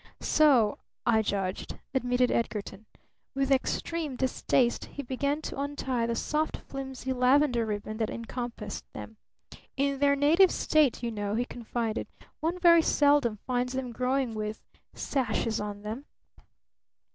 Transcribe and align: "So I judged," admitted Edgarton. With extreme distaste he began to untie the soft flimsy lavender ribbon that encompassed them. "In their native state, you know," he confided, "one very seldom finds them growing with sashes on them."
"So 0.19 0.79
I 1.05 1.21
judged," 1.21 1.77
admitted 1.93 2.31
Edgarton. 2.31 2.87
With 3.35 3.51
extreme 3.51 4.15
distaste 4.15 4.85
he 4.85 5.03
began 5.03 5.43
to 5.43 5.59
untie 5.61 6.07
the 6.07 6.15
soft 6.15 6.57
flimsy 6.57 7.13
lavender 7.13 7.67
ribbon 7.67 7.97
that 7.97 8.09
encompassed 8.09 8.91
them. 8.93 9.17
"In 9.77 9.99
their 9.99 10.15
native 10.15 10.49
state, 10.49 11.03
you 11.03 11.11
know," 11.11 11.35
he 11.35 11.45
confided, 11.45 12.07
"one 12.39 12.57
very 12.57 12.81
seldom 12.81 13.37
finds 13.45 13.73
them 13.73 13.91
growing 13.91 14.33
with 14.33 14.63
sashes 14.95 15.61
on 15.61 15.83
them." 15.83 16.05